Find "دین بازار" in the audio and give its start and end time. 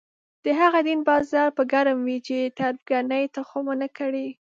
0.87-1.47